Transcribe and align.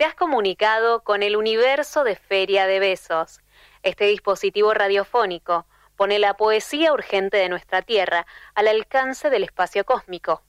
Te 0.00 0.06
has 0.06 0.14
comunicado 0.14 1.04
con 1.04 1.22
el 1.22 1.36
universo 1.36 2.04
de 2.04 2.16
Feria 2.16 2.66
de 2.66 2.80
Besos. 2.80 3.40
Este 3.82 4.06
dispositivo 4.06 4.72
radiofónico 4.72 5.66
pone 5.94 6.18
la 6.18 6.38
poesía 6.38 6.94
urgente 6.94 7.36
de 7.36 7.50
nuestra 7.50 7.82
Tierra 7.82 8.26
al 8.54 8.68
alcance 8.68 9.28
del 9.28 9.44
espacio 9.44 9.84
cósmico. 9.84 10.40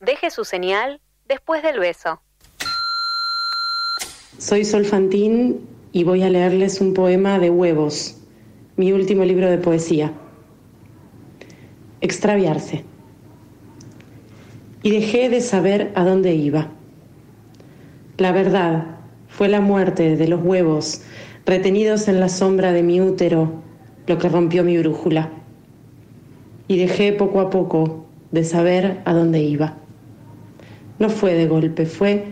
Deje 0.00 0.30
su 0.30 0.46
señal 0.46 1.02
después 1.26 1.62
del 1.62 1.78
beso. 1.78 2.22
Soy 4.38 4.64
Sol 4.64 4.86
Fantín 4.86 5.68
y 5.92 6.04
voy 6.04 6.22
a 6.22 6.30
leerles 6.30 6.80
un 6.80 6.94
poema 6.94 7.38
de 7.38 7.50
Huevos, 7.50 8.16
mi 8.76 8.92
último 8.92 9.26
libro 9.26 9.50
de 9.50 9.58
poesía. 9.58 10.10
Extraviarse. 12.00 12.86
Y 14.82 14.90
dejé 14.90 15.28
de 15.28 15.42
saber 15.42 15.92
a 15.94 16.02
dónde 16.02 16.32
iba. 16.32 16.79
La 18.20 18.32
verdad 18.32 18.84
fue 19.28 19.48
la 19.48 19.62
muerte 19.62 20.14
de 20.14 20.28
los 20.28 20.42
huevos 20.44 21.00
retenidos 21.46 22.06
en 22.06 22.20
la 22.20 22.28
sombra 22.28 22.70
de 22.70 22.82
mi 22.82 23.00
útero 23.00 23.62
lo 24.06 24.18
que 24.18 24.28
rompió 24.28 24.62
mi 24.62 24.76
brújula. 24.76 25.30
Y 26.68 26.76
dejé 26.76 27.14
poco 27.14 27.40
a 27.40 27.48
poco 27.48 28.04
de 28.30 28.44
saber 28.44 29.00
a 29.06 29.14
dónde 29.14 29.40
iba. 29.40 29.78
No 30.98 31.08
fue 31.08 31.32
de 31.32 31.46
golpe, 31.46 31.86
fue 31.86 32.24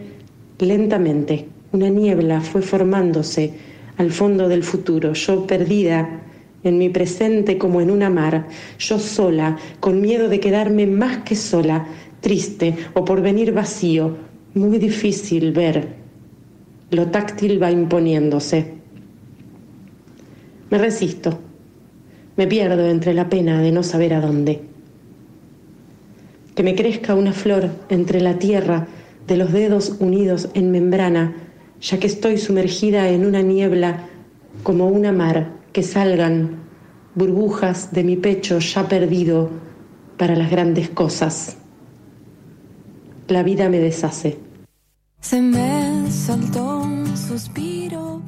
lentamente 0.59 1.48
una 1.73 1.88
niebla 1.88 2.43
fue 2.43 2.60
formándose 2.60 3.55
al 3.96 4.10
fondo 4.10 4.46
del 4.46 4.65
futuro, 4.65 5.15
yo 5.15 5.46
perdida 5.46 6.20
en 6.65 6.77
mi 6.77 6.91
presente 6.91 7.57
como 7.57 7.80
en 7.80 7.91
una 7.91 8.10
mar, 8.10 8.46
yo 8.79 8.98
sola, 8.98 9.57
con 9.80 10.02
miedo 10.02 10.29
de 10.29 10.38
quedarme 10.38 10.87
más 10.87 11.24
que 11.24 11.34
sola, 11.34 11.87
triste 12.20 12.77
o 12.93 13.07
por 13.07 13.23
venir 13.23 13.52
vacío, 13.52 14.27
muy 14.59 14.78
difícil 14.78 15.52
ver. 15.52 15.88
Lo 16.90 17.06
táctil 17.06 17.62
va 17.62 17.70
imponiéndose. 17.70 18.74
Me 20.70 20.78
resisto, 20.78 21.38
me 22.37 22.46
pierdo 22.46 22.87
entre 22.88 23.15
la 23.15 23.28
pena 23.28 23.62
de 23.62 23.73
no 23.73 23.82
saber 23.82 24.15
a 24.15 24.20
dónde. 24.20 24.60
Que 26.54 26.62
me 26.62 26.74
crezca 26.74 27.15
una 27.15 27.32
flor 27.32 27.70
entre 27.88 28.20
la 28.20 28.38
tierra 28.38 28.87
de 29.26 29.37
los 29.37 29.52
dedos 29.52 29.96
unidos 30.00 30.48
en 30.54 30.70
membrana, 30.70 31.37
ya 31.80 31.98
que 31.98 32.06
estoy 32.06 32.38
sumergida 32.38 33.09
en 33.09 33.24
una 33.24 33.43
niebla 33.43 34.06
como 34.62 34.88
una 34.88 35.12
mar, 35.12 35.52
que 35.72 35.82
salgan 35.82 36.56
burbujas 37.15 37.93
de 37.93 38.04
mi 38.04 38.16
pecho 38.16 38.59
ya 38.59 38.88
perdido 38.88 39.50
para 40.16 40.34
las 40.34 40.50
grandes 40.50 40.90
cosas. 40.90 41.56
La 43.28 43.43
vida 43.43 43.68
me 43.68 43.78
deshace. 43.78 44.48
Se 45.21 45.41
me 45.43 46.11
saltó 46.11 46.79
un 46.79 47.16
suspiro. 47.16 48.23